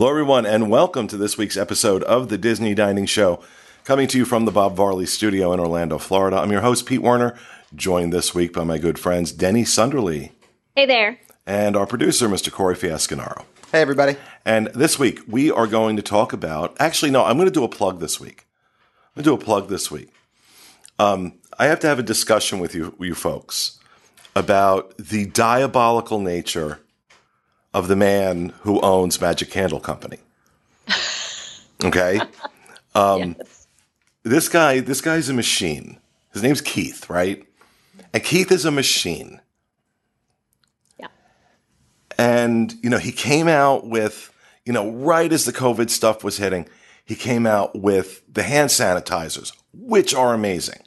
[0.00, 3.38] Hello, everyone, and welcome to this week's episode of the Disney Dining Show,
[3.84, 6.38] coming to you from the Bob Varley Studio in Orlando, Florida.
[6.38, 7.36] I'm your host, Pete Werner,
[7.74, 10.30] joined this week by my good friends Denny Sunderly
[10.74, 11.18] Hey there.
[11.46, 12.50] and our producer, Mr.
[12.50, 13.44] Corey Fiascanaro.
[13.72, 14.16] Hey, everybody.
[14.46, 16.74] And this week, we are going to talk about.
[16.80, 18.46] Actually, no, I'm going to do a plug this week.
[19.14, 20.08] I'm going to do a plug this week.
[20.98, 23.78] Um, I have to have a discussion with you, you folks,
[24.34, 26.80] about the diabolical nature
[27.72, 30.18] of the man who owns Magic Candle Company.
[31.82, 32.20] Okay,
[32.94, 33.66] Um, yes.
[34.22, 35.98] this guy, this guy's a machine.
[36.34, 37.42] His name's Keith, right?
[38.12, 39.40] And Keith is a machine.
[40.98, 41.06] Yeah.
[42.18, 44.30] And, you know, he came out with,
[44.66, 46.68] you know, right as the COVID stuff was hitting,
[47.02, 50.82] he came out with the hand sanitizers, which are amazing.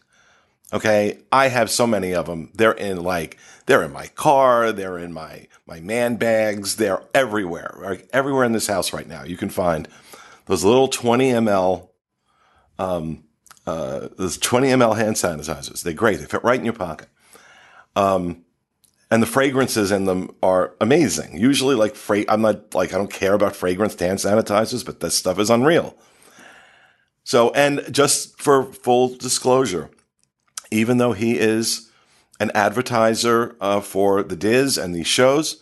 [0.73, 1.19] Okay.
[1.31, 2.51] I have so many of them.
[2.55, 3.37] They're in like,
[3.67, 4.71] they're in my car.
[4.71, 6.77] They're in my, my man bags.
[6.77, 8.09] They're everywhere, right?
[8.11, 9.23] Everywhere in this house right now.
[9.23, 9.87] You can find
[10.47, 11.89] those little 20 ml,
[12.79, 13.23] um,
[13.65, 15.83] uh, those 20 ml hand sanitizers.
[15.83, 16.19] They're great.
[16.19, 17.07] They fit right in your pocket.
[17.95, 18.43] Um,
[19.11, 21.37] and the fragrances in them are amazing.
[21.37, 25.15] Usually, like, fra- I'm not like, I don't care about fragrance hand sanitizers, but this
[25.15, 25.95] stuff is unreal.
[27.23, 29.91] So, and just for full disclosure,
[30.73, 31.89] even though he is
[32.39, 35.61] an advertiser uh, for the Diz and these shows,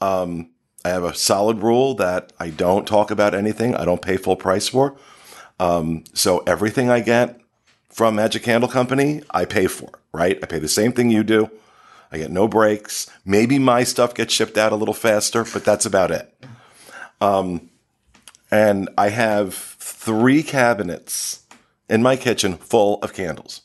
[0.00, 0.50] um,
[0.84, 4.36] I have a solid rule that I don't talk about anything I don't pay full
[4.36, 4.96] price for.
[5.58, 7.40] Um, so everything I get
[7.88, 10.38] from Magic Candle Company, I pay for, right?
[10.42, 11.50] I pay the same thing you do.
[12.10, 13.08] I get no breaks.
[13.24, 16.34] Maybe my stuff gets shipped out a little faster, but that's about it.
[17.20, 17.70] Um,
[18.50, 21.44] and I have three cabinets
[21.88, 23.61] in my kitchen full of candles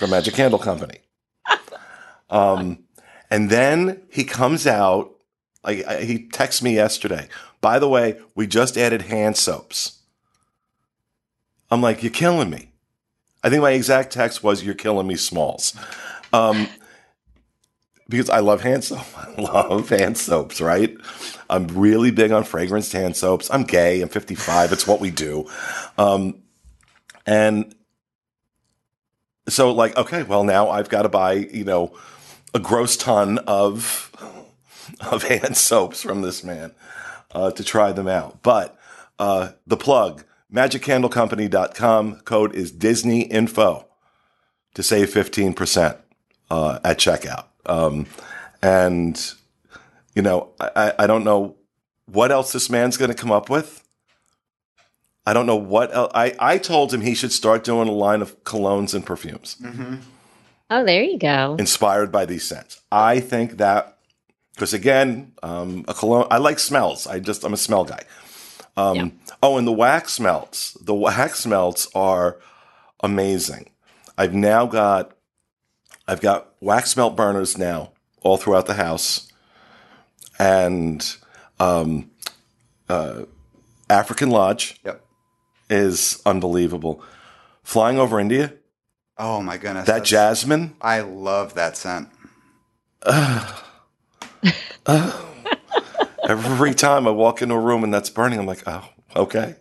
[0.00, 0.98] from Magic Candle Company.
[2.30, 2.84] Um,
[3.30, 5.10] and then he comes out,
[5.62, 7.28] I- he texts me yesterday.
[7.60, 9.98] By the way, we just added hand soaps.
[11.70, 12.72] I'm like, you're killing me.
[13.44, 15.74] I think my exact text was, "You're killing me, Smalls,"
[16.32, 16.66] um,
[18.08, 19.06] because I love hand soap.
[19.16, 20.60] I love hand soaps.
[20.60, 20.96] Right?
[21.50, 23.50] I'm really big on fragranced hand soaps.
[23.50, 24.00] I'm gay.
[24.02, 24.72] I'm 55.
[24.72, 25.46] It's what we do.
[25.98, 26.42] Um,
[27.26, 27.74] and
[29.52, 31.96] so, like, okay, well, now I've got to buy, you know,
[32.54, 34.06] a gross ton of
[35.00, 36.72] of hand soaps from this man
[37.32, 38.42] uh, to try them out.
[38.42, 38.78] But
[39.18, 43.86] uh, the plug magiccandlecompany.com code is Disney Info
[44.74, 45.98] to save 15%
[46.50, 47.44] uh, at checkout.
[47.66, 48.06] Um,
[48.62, 49.32] and,
[50.14, 51.56] you know, I, I don't know
[52.06, 53.86] what else this man's going to come up with.
[55.30, 56.10] I don't know what else.
[56.12, 59.56] I, I told him he should start doing a line of colognes and perfumes
[60.72, 61.54] Oh, there you go.
[61.56, 62.80] inspired by these scents.
[62.90, 63.98] I think that
[64.54, 66.26] because again, um, a cologne.
[66.32, 67.06] I like smells.
[67.06, 68.02] I just I'm a smell guy.
[68.76, 69.08] Um, Yeah.
[69.42, 70.72] Oh, and the wax melts.
[70.74, 72.38] The wax melts are
[73.02, 73.70] amazing.
[74.18, 75.12] I've now got
[76.08, 77.92] I've got wax melt burners now
[78.22, 79.30] all throughout the house,
[80.38, 81.16] and
[81.58, 82.10] um,
[82.88, 83.22] uh,
[83.88, 85.04] African Lodge Yep.
[85.70, 87.02] Is unbelievable.
[87.62, 88.52] Flying over India,
[89.16, 89.86] Oh my goodness.
[89.86, 90.76] that that's- jasmine.
[90.80, 92.08] I love that scent.
[96.28, 98.84] Every time I walk into a room and that's burning, I'm like, oh,
[99.16, 99.56] okay.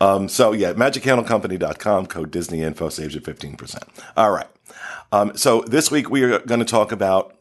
[0.00, 3.82] Um, so yeah, magiccandlecompany.com, code Disney Info saves you 15%.
[4.16, 4.46] All right.
[5.12, 7.36] Um, so this week we are going to talk about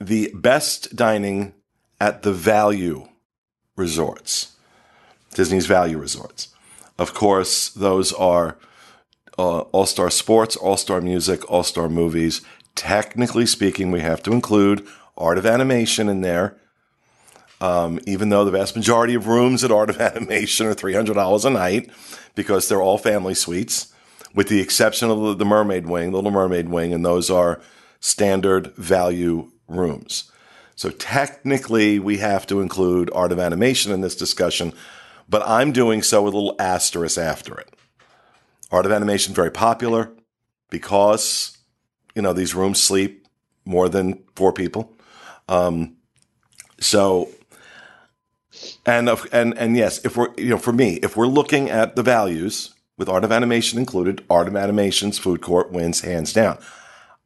[0.00, 1.54] the best dining
[2.00, 3.08] at the value
[3.76, 4.56] resorts,
[5.34, 6.48] Disney's value resorts.
[6.98, 8.56] Of course, those are
[9.38, 12.42] uh, All Star Sports, All Star Music, All Star Movies.
[12.74, 14.86] Technically speaking, we have to include
[15.16, 16.56] Art of Animation in there.
[17.60, 21.50] Um, even though the vast majority of rooms at Art of Animation are $300 a
[21.50, 21.90] night
[22.34, 23.92] because they're all family suites,
[24.34, 27.60] with the exception of the- the Mermaid Wing, the Little Mermaid Wing, and those are
[28.00, 30.30] standard value rooms.
[30.76, 34.72] So technically, we have to include Art of Animation in this discussion,
[35.28, 37.74] but I'm doing so with a little asterisk after it.
[38.70, 40.10] Art of Animation very popular
[40.70, 41.58] because
[42.14, 43.26] you know these rooms sleep
[43.64, 44.94] more than four people.
[45.48, 45.96] Um,
[46.80, 47.30] so
[48.86, 52.02] and and and yes, if we're you know for me, if we're looking at the
[52.02, 56.58] values with Art of Animation included, Art of Animation's food court wins hands down.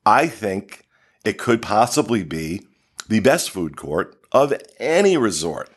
[0.05, 0.85] I think
[1.25, 2.67] it could possibly be
[3.09, 5.71] the best food court of any resort,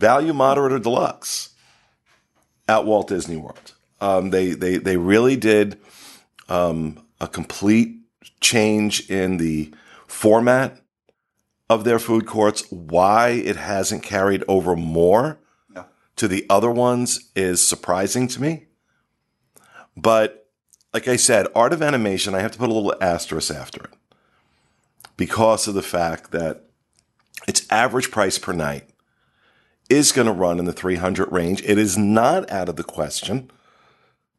[0.00, 1.50] value, moderate, or deluxe,
[2.66, 3.74] at Walt Disney World.
[4.00, 5.78] Um, they they they really did
[6.48, 7.98] um, a complete
[8.40, 9.72] change in the
[10.06, 10.80] format
[11.68, 12.64] of their food courts.
[12.70, 15.38] Why it hasn't carried over more
[15.68, 15.84] No.
[16.16, 18.66] to the other ones is surprising to me.
[19.96, 20.48] But
[20.94, 23.90] like I said, art of animation, I have to put a little asterisk after it
[25.16, 26.64] because of the fact that
[27.46, 28.88] its average price per night
[29.90, 31.62] is going to run in the 300 range.
[31.62, 33.50] It is not out of the question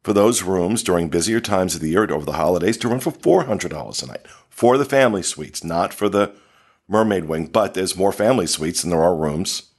[0.02, 3.12] for those rooms during busier times of the year over the holidays to run for
[3.12, 6.34] $400 a night for the family suites, not for the
[6.88, 9.70] mermaid wing, but there's more family suites than there are rooms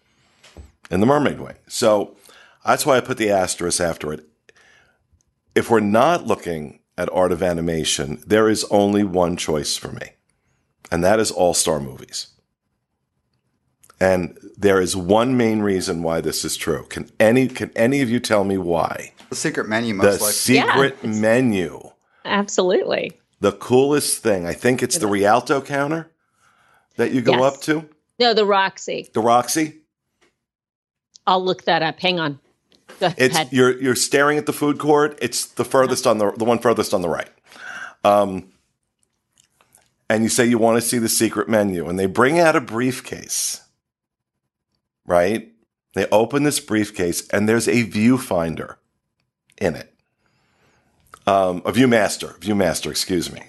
[0.90, 1.56] in the mermaid wing.
[1.68, 2.16] So
[2.66, 4.28] that's why I put the asterisk after it.
[5.56, 10.12] If we're not looking at art of animation, there is only one choice for me,
[10.92, 12.28] and that is all star movies.
[14.00, 16.86] And there is one main reason why this is true.
[16.90, 19.14] Can any can any of you tell me why?
[19.30, 20.34] The secret menu, The most likely.
[20.34, 21.90] secret Yeah, menu.
[22.26, 23.14] Absolutely.
[23.40, 24.46] The coolest thing.
[24.46, 26.10] I think it's the Rialto counter
[26.98, 27.42] that you go Yes.
[27.56, 27.90] up to.
[28.20, 29.10] No, the Roxy.
[29.14, 29.80] The Roxy.
[31.26, 32.00] I'll look that up.
[32.00, 32.40] Hang on.
[33.00, 35.18] Go It's you're you're staring at the food court.
[35.22, 37.30] It's the furthest on the the one furthest on the right.
[38.04, 38.50] Um,
[40.10, 42.62] and you say you want to see the secret menu, and they bring out a
[42.62, 43.62] briefcase.
[45.06, 45.52] Right?
[45.94, 48.78] They open this briefcase, and there's a viewfinder
[49.60, 49.94] in it.
[51.26, 53.44] Um, a ViewMaster, ViewMaster, excuse me.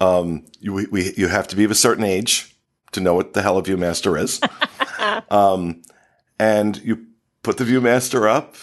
[0.00, 2.56] Um, you we, you have to be of a certain age
[2.92, 4.40] to know what the hell a ViewMaster is.
[5.30, 5.82] um,
[6.38, 7.06] and you
[7.42, 8.56] put the ViewMaster up,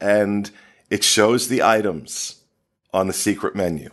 [0.00, 0.50] and
[0.90, 2.42] it shows the items
[2.92, 3.90] on the secret menu.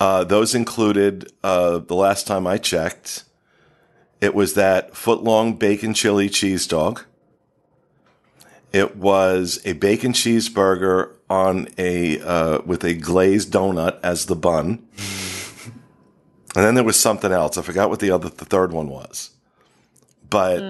[0.00, 3.24] Uh, those included uh, the last time I checked,
[4.24, 7.04] it was that footlong bacon chili cheese dog.
[8.72, 14.88] It was a bacon cheeseburger on a uh, with a glazed donut as the bun,
[16.56, 17.58] and then there was something else.
[17.58, 19.30] I forgot what the other the third one was,
[20.30, 20.62] but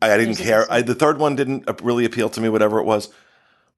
[0.00, 0.70] I, I didn't care.
[0.70, 3.12] I, the third one didn't really appeal to me, whatever it was.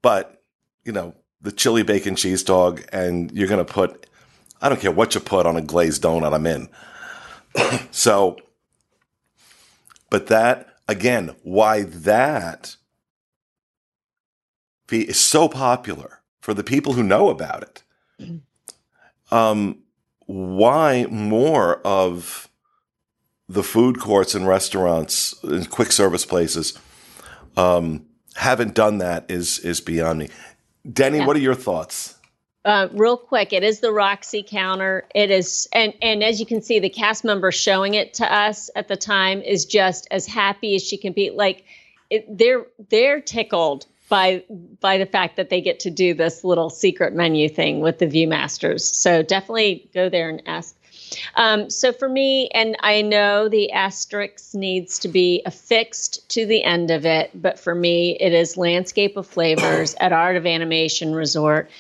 [0.02, 0.42] But
[0.84, 4.06] you know, the chili bacon cheese dog, and you're gonna put.
[4.60, 6.34] I don't care what you put on a glazed donut.
[6.34, 6.68] I'm in.
[7.90, 8.36] so,
[10.10, 12.76] but that again, why that
[14.90, 17.82] is so popular for the people who know about it.
[19.32, 19.84] Um,
[20.26, 22.48] why more of
[23.48, 26.76] the food courts and restaurants and quick service places
[27.56, 30.30] um, haven't done that is is beyond me.
[30.92, 31.26] Denny, Yeah.
[31.26, 32.16] what are your thoughts?
[32.64, 35.06] Uh, real quick, it is the Roxy counter.
[35.14, 38.68] It is, and and as you can see, the cast member showing it to us
[38.76, 41.30] at the time is just as happy as she can be.
[41.30, 41.64] Like,
[42.10, 44.44] it, they're they're tickled by
[44.80, 48.06] by the fact that they get to do this little secret menu thing with the
[48.06, 48.82] ViewMasters.
[48.82, 50.76] So definitely go there and ask.
[51.36, 56.62] Um, so for me, and I know the asterisk needs to be affixed to the
[56.62, 61.14] end of it, but for me, it is Landscape of Flavors at Art of Animation
[61.14, 61.70] Resort.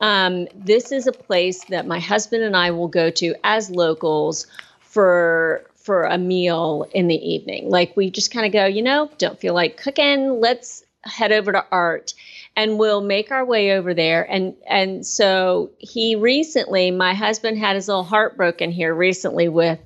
[0.00, 4.46] Um, this is a place that my husband and I will go to as locals
[4.80, 7.70] for for a meal in the evening.
[7.70, 10.38] Like we just kind of go, you know, don't feel like cooking.
[10.40, 12.14] Let's head over to Art,
[12.56, 14.30] and we'll make our way over there.
[14.30, 19.80] And and so he recently, my husband had his little heart broken here recently with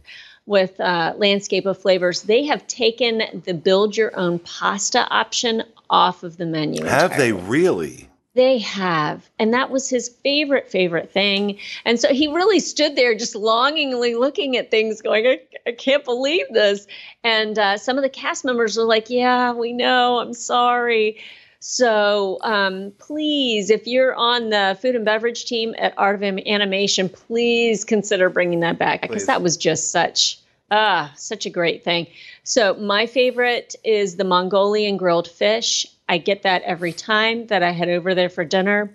[0.44, 2.22] with uh, Landscape of Flavors.
[2.22, 6.84] They have taken the build your own pasta option off of the menu.
[6.84, 8.08] Have they really?
[8.34, 9.28] They have.
[9.38, 11.58] And that was his favorite, favorite thing.
[11.84, 16.04] And so he really stood there just longingly looking at things, going, I, I can't
[16.04, 16.86] believe this.
[17.22, 20.18] And uh, some of the cast members were like, Yeah, we know.
[20.18, 21.18] I'm sorry.
[21.60, 27.08] So um, please, if you're on the food and beverage team at Art of Animation,
[27.08, 30.38] please consider bringing that back because that was just such.
[30.72, 32.06] Ah, such a great thing.
[32.44, 35.86] So, my favorite is the Mongolian grilled fish.
[36.12, 38.94] I get that every time that I head over there for dinner.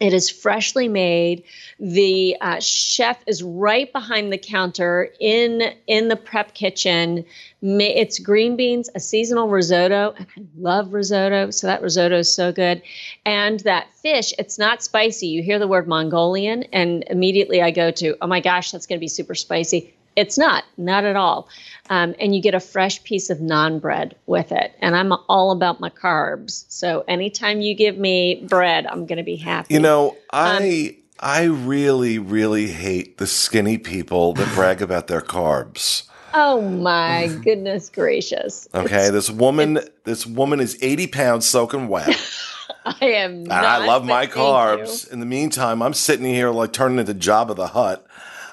[0.00, 1.42] It is freshly made.
[1.78, 7.26] The uh, chef is right behind the counter in in the prep kitchen.
[7.60, 12.50] It's green beans, a seasonal risotto, and I love risotto, so that risotto is so
[12.50, 12.80] good.
[13.26, 15.26] And that fish, it's not spicy.
[15.26, 18.98] You hear the word Mongolian, and immediately I go to, oh my gosh, that's going
[18.98, 19.92] to be super spicy.
[20.18, 21.48] It's not, not at all.
[21.90, 24.72] Um, and you get a fresh piece of naan bread with it.
[24.80, 26.64] And I'm all about my carbs.
[26.68, 29.74] So anytime you give me bread, I'm going to be happy.
[29.74, 35.20] You know, Um, I I really really hate the skinny people that brag about their
[35.20, 36.04] carbs.
[36.34, 38.68] oh my goodness gracious.
[38.74, 42.08] Okay, this woman this woman is 80 pounds soaking wet.
[42.84, 43.52] I am And.
[43.52, 45.10] I love my carbs.
[45.10, 48.06] In the meantime, I'm sitting here like turning into Jabba the Hutt.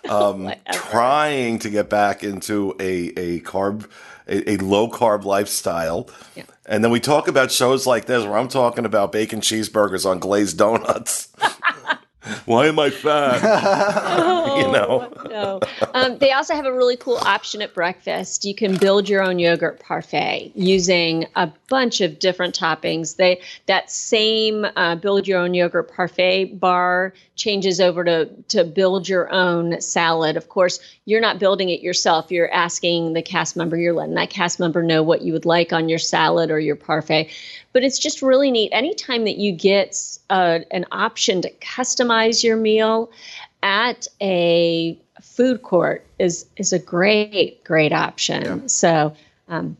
[0.10, 3.90] um, trying to get back into a, a carb,
[4.28, 6.10] a, a low carb lifestyle.
[6.36, 6.44] Yeah.
[6.66, 10.20] And then we talk about shows like this where I'm talking about bacon cheeseburgers on
[10.20, 11.30] glazed donuts.
[12.46, 13.42] Why am I fat?
[14.58, 15.12] you know?
[15.30, 15.60] no.
[15.94, 18.46] Um, they also have a really cool option at breakfast.
[18.46, 23.18] You can build your own yogurt parfait using a bunch of different toppings.
[23.18, 29.08] They that same uh, build your own yogurt parfait bar changes over to to build
[29.08, 30.38] your own salad.
[30.38, 32.32] Of course, you're not building it yourself.
[32.32, 33.78] You're asking the cast member.
[33.78, 36.76] You're letting that cast member know what you would like on your salad or your
[36.76, 37.30] parfait.
[37.74, 38.70] But it's just really neat.
[38.72, 43.12] Anytime that you get uh, an option to customize your meal
[43.64, 48.44] at a food court is is a great great option.
[48.44, 48.68] Yeah.
[48.68, 49.16] So
[49.48, 49.78] um,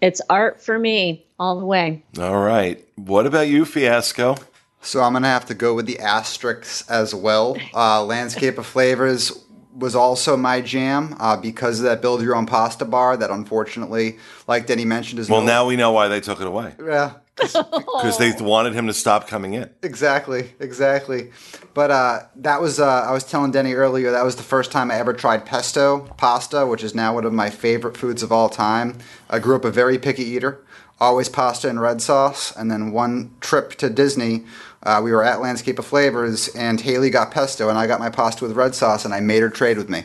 [0.00, 2.02] it's art for me all the way.
[2.18, 2.84] All right.
[2.96, 4.36] What about you, Fiasco?
[4.80, 7.56] So I'm gonna have to go with the asterisks as well.
[7.72, 12.46] Uh, Landscape of Flavors was also my jam uh, because of that build your own
[12.46, 16.20] pasta bar that unfortunately, like Denny mentioned, is Well, no- now we know why they
[16.20, 17.12] took it away yeah.
[17.36, 19.70] Because they wanted him to stop coming in.
[19.82, 21.30] Exactly, exactly.
[21.74, 24.90] But uh, that was uh, I was telling Denny earlier that was the first time
[24.90, 28.48] I ever tried pesto pasta, which is now one of my favorite foods of all
[28.48, 28.98] time.
[29.30, 30.62] I grew up a very picky eater,
[31.00, 32.54] always pasta and red sauce.
[32.54, 34.44] And then one trip to Disney,
[34.82, 38.10] uh, we were at Landscape of Flavors, and Haley got pesto, and I got my
[38.10, 40.04] pasta with red sauce, and I made her trade with me.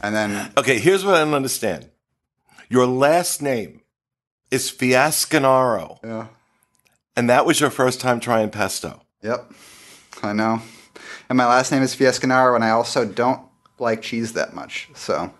[0.00, 1.88] And then Okay, here's what I don't understand.
[2.68, 3.82] Your last name
[4.50, 6.26] is Fiascanaro, yeah,
[7.16, 9.00] and that was your first time trying pesto.
[9.22, 9.50] yep,
[10.22, 10.62] I know.
[11.28, 13.40] And my last name is Fiascanaro, and I also don't
[13.78, 15.32] like cheese that much, so.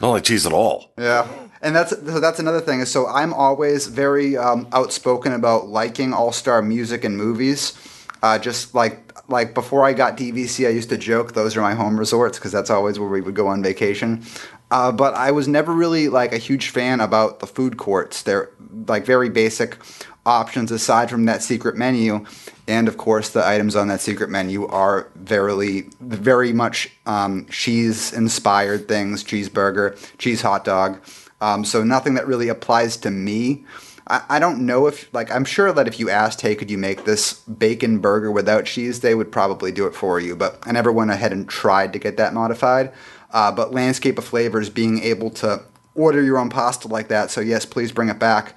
[0.00, 0.92] Don't like cheese at all.
[0.98, 1.28] Yeah,
[1.60, 2.80] and that's so that's another thing.
[2.80, 7.74] is So I'm always very um, outspoken about liking all star music and movies.
[8.22, 11.74] Uh, just like like before I got DVC, I used to joke those are my
[11.74, 14.24] home resorts because that's always where we would go on vacation.
[14.72, 18.22] Uh, but I was never really like a huge fan about the food courts.
[18.22, 18.50] They're
[18.88, 19.78] like very basic
[20.24, 22.24] options aside from that secret menu,
[22.68, 28.12] and of course the items on that secret menu are very very much um, cheese
[28.12, 31.00] inspired things: cheeseburger, cheese hot dog.
[31.40, 33.64] Um, so nothing that really applies to me.
[34.06, 36.78] I, I don't know if like I'm sure that if you asked, hey, could you
[36.78, 40.36] make this bacon burger without cheese, they would probably do it for you.
[40.36, 42.92] But I never went ahead and tried to get that modified.
[43.32, 45.62] Uh, but Landscape of Flavors being able to
[45.94, 48.56] order your own pasta like that, so yes, please bring it back,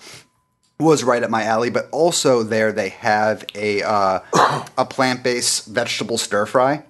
[0.79, 1.69] was right up my alley.
[1.69, 4.19] But also there they have a uh,
[4.77, 6.83] a plant based vegetable stir fry.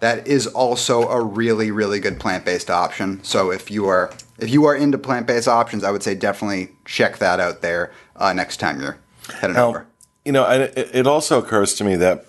[0.00, 3.22] That is also a really really good plant based option.
[3.22, 6.70] So if you are if you are into plant based options, I would say definitely
[6.84, 8.98] check that out there uh, next time you're
[9.40, 9.86] heading Now, over.
[10.24, 12.26] you know, and it, also occurs to me that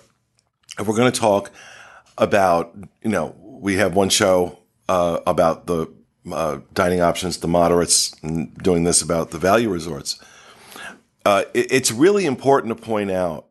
[0.78, 1.50] if we're going to talk
[2.16, 4.58] about, you know, we have one show
[4.88, 5.92] uh, about the
[6.32, 8.10] uh, dining options, the moderates,
[8.62, 10.18] doing this about the value resorts.
[11.24, 13.46] Uh, it, it's really important to point out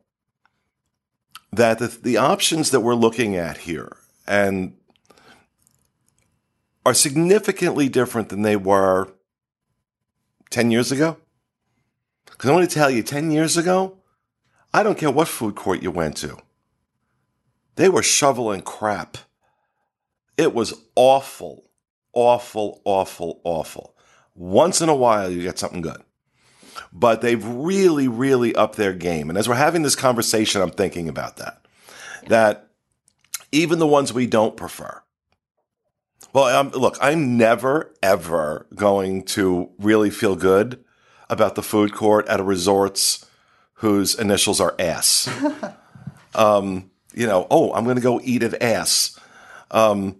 [1.52, 4.76] that the, the options that we're looking at here and
[6.86, 9.08] are significantly different than they were
[10.50, 11.16] 10 years ago.
[12.26, 13.98] Because I want to tell you, 10 years ago,
[14.72, 16.36] I don't care what food court you went to,
[17.76, 19.18] they were shoveling crap.
[20.36, 21.70] It was awful,
[22.12, 23.96] awful, awful, awful.
[24.34, 26.03] Once in a while, you get something good.
[26.92, 29.28] But they've really, really upped their game.
[29.28, 31.64] And as we're having this conversation, I'm thinking about that.
[32.28, 32.68] That
[33.52, 35.02] even the ones we don't prefer,
[36.32, 40.84] well, um, look, I'm never, ever going to really feel good
[41.30, 43.24] about the food court at a resort's
[43.74, 45.28] whose initials are ass.
[46.34, 49.18] um, you know, oh, I'm going to go eat at ass.
[49.70, 50.16] Um,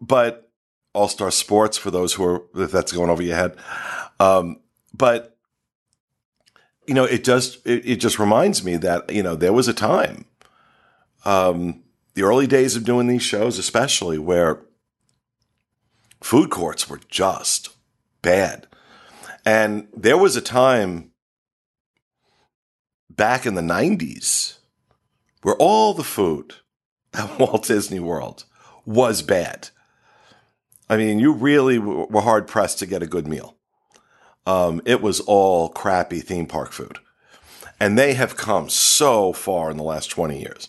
[0.00, 0.50] but
[0.94, 3.56] All Star Sports, for those who are, if that's going over your head.
[4.18, 4.60] Um,
[4.94, 5.31] but,
[6.86, 9.74] you know, it just, it, it just reminds me that, you know, there was a
[9.74, 10.24] time,
[11.24, 11.82] um,
[12.14, 14.60] the early days of doing these shows, especially where
[16.20, 17.70] food courts were just
[18.20, 18.66] bad.
[19.44, 21.12] And there was a time
[23.10, 24.58] back in the 90s
[25.42, 26.54] where all the food
[27.14, 28.44] at Walt Disney World
[28.84, 29.70] was bad.
[30.88, 33.56] I mean, you really were hard pressed to get a good meal.
[34.46, 36.98] Um, it was all crappy theme park food.
[37.80, 40.68] And they have come so far in the last 20 years.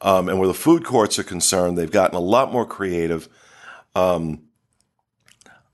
[0.00, 3.28] Um, and where the food courts are concerned, they've gotten a lot more creative.
[3.94, 4.42] Um,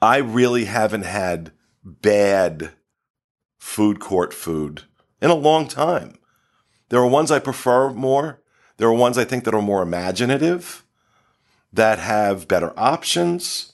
[0.00, 1.52] I really haven't had
[1.84, 2.70] bad
[3.58, 4.82] food court food
[5.20, 6.18] in a long time.
[6.88, 8.40] There are ones I prefer more.
[8.76, 10.84] There are ones I think that are more imaginative.
[11.72, 13.72] that have better options,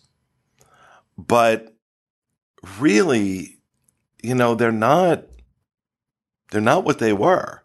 [1.16, 1.76] but
[2.78, 3.58] really,
[4.22, 5.24] you know, they're not
[6.50, 7.62] they're not what they were.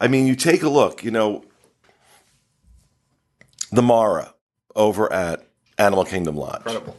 [0.00, 1.44] I mean, you take a look, you know,
[3.70, 4.34] the Mara
[4.74, 5.46] over at
[5.78, 6.62] Animal Kingdom Lodge.
[6.66, 6.96] Incredible.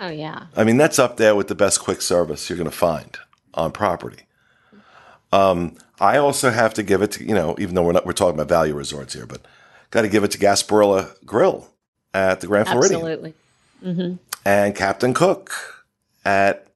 [0.00, 0.46] Oh yeah.
[0.56, 3.18] I mean, that's up there with the best quick service you're going to find
[3.54, 4.22] on property.
[5.32, 8.12] Um, I also have to give it to you know, even though we're not we're
[8.12, 9.42] talking about value resorts here, but
[9.90, 11.68] got to give it to Gasparilla Grill
[12.14, 13.34] at the Grand Floridian Absolutely.
[13.82, 14.14] hmm
[14.48, 15.84] and Captain Cook
[16.24, 16.68] at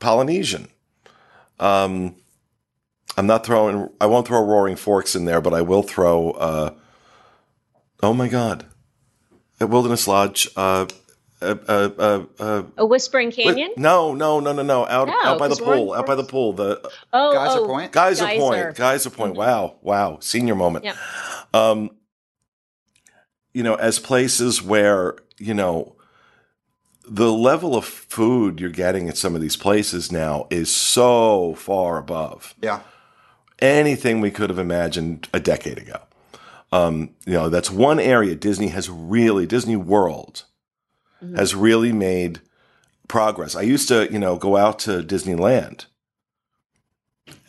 [0.00, 0.66] Polynesian.
[1.60, 2.16] Um,
[3.16, 3.88] I'm not throwing.
[4.00, 6.32] I won't throw Roaring Forks in there, but I will throw.
[6.32, 6.74] Uh,
[8.02, 8.66] oh my God!
[9.60, 10.48] At Wilderness Lodge.
[10.56, 10.86] Uh,
[11.40, 13.72] uh, uh, uh, uh, A Whispering wait, Canyon.
[13.76, 14.86] no, no, no, no, no.
[14.86, 15.94] Out, No, out by the Roaring pool.
[15.94, 16.54] Out by the pool.
[16.54, 17.92] The oh, Geyser oh, Point?
[17.92, 18.40] Geyser, Geyser.
[18.40, 18.76] Point.
[18.76, 19.36] Geyser Point.
[19.36, 20.18] Wow, wow.
[20.20, 20.86] Senior moment.
[20.86, 20.96] Yep.
[21.54, 21.90] Um,
[23.52, 25.95] you know, as places where you know
[27.08, 31.98] the level of food you're getting at some of these places now is so far
[31.98, 32.80] above Yeah.
[33.60, 35.98] anything we could have imagined a decade ago.
[36.72, 40.44] Um, you know, that's one area Disney has really, Disney World
[41.36, 42.40] has really made
[43.08, 43.54] progress.
[43.56, 45.86] I used to, you know, go out to Disneyland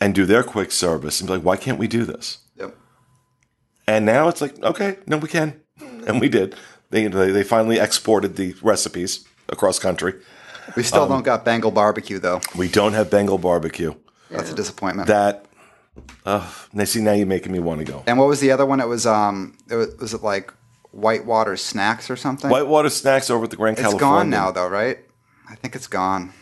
[0.00, 2.38] and do their quick service and be like, why can't we do this?
[2.56, 2.76] Yep.
[3.86, 5.60] And now it's like, okay, no, we can.
[6.06, 6.54] And we did.
[6.90, 10.14] They, they they finally exported the recipes across country.
[10.76, 12.40] We still Um, don't got Bengal barbecue though.
[12.54, 13.94] We don't have Bengal barbecue.
[14.30, 15.08] That's a disappointment.
[15.08, 15.46] That,
[16.26, 18.02] uh, now see, now you're making me want to go.
[18.06, 18.80] and what was the other one?
[18.80, 20.52] It was um, it was, was it like
[20.92, 22.50] Whitewater Snacks or something?
[22.50, 24.06] Whitewater Snacks over at the Grand it's California.
[24.06, 24.98] It's gone now though, right?
[25.48, 26.32] I think it's gone.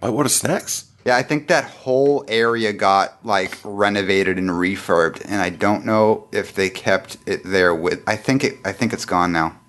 [0.00, 0.86] Whitewater Snacks?
[1.04, 6.28] Yeah, I think that whole area got like renovated and refurbed, and I don't know
[6.32, 8.02] if they kept it there with.
[8.06, 8.56] I think it.
[8.64, 9.60] I think it's gone now,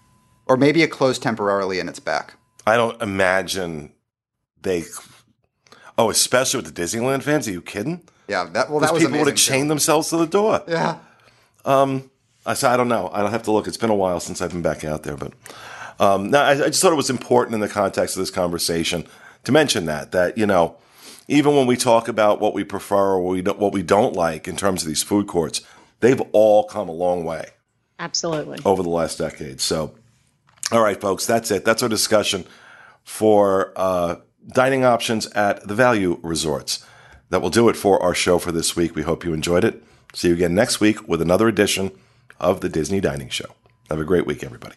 [0.47, 2.35] or maybe it closed temporarily and it's back.
[2.67, 3.93] I don't imagine
[4.61, 4.83] they.
[5.97, 7.47] Oh, especially with the Disneyland fans?
[7.47, 8.01] Are you kidding?
[8.27, 10.61] Yeah, that well, Those that was people would have chained themselves to the door.
[10.67, 10.97] Yeah,
[12.45, 13.07] I said, I don't know.
[13.07, 13.67] I'll have to look.
[13.67, 15.33] It's been a while since I've been back out there, but
[15.99, 19.05] um, no, I, I just thought it was important in the context of this conversation
[19.43, 20.77] to mention that that you know,
[21.27, 24.13] even when we talk about what we prefer or what we don't, what we don't
[24.13, 25.61] like in terms of these food courts,
[25.99, 27.49] they've all come a long way
[27.99, 28.59] Absolutely.
[28.65, 29.59] over the last decade.
[29.61, 29.95] So,
[30.71, 31.63] all right, folks, that's it.
[31.63, 32.45] That's our discussion
[33.03, 36.85] for uh, dining options at the value resorts.
[37.29, 38.95] That will do it for our show for this week.
[38.95, 39.83] We hope you enjoyed it.
[40.13, 41.91] See you again next week with another edition
[42.39, 43.53] of the Disney Dining Show.
[43.89, 44.75] Have a great week, everybody.